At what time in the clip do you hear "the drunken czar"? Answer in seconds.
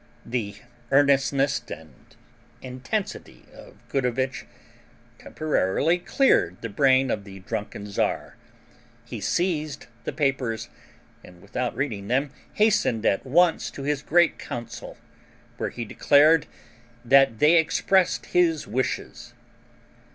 7.23-8.35